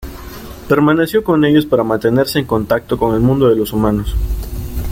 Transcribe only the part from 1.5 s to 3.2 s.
para mantenerse en contacto con el